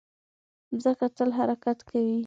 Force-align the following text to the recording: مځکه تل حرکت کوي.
مځکه 0.75 1.07
تل 1.17 1.29
حرکت 1.37 1.77
کوي. 1.89 2.17